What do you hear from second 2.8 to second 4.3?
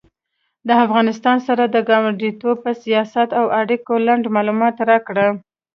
سیاست او اړیکو لنډ